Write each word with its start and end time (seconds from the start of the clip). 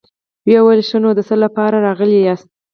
ويې 0.47 0.59
ويل: 0.65 0.81
ښه 0.89 0.97
نو، 1.03 1.09
د 1.17 1.19
څه 1.27 1.35
له 1.41 1.47
پاره 1.55 1.77
راغلي 1.85 2.19
ياست؟ 2.27 2.47